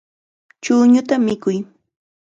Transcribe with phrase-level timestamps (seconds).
[0.63, 1.57] Chuñuta mikuy.